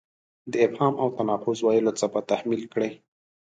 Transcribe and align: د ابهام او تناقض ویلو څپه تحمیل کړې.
د 0.51 0.53
ابهام 0.65 0.93
او 1.01 1.07
تناقض 1.17 1.59
ویلو 1.65 1.91
څپه 1.99 2.21
تحمیل 2.31 2.63
کړې. 2.73 2.91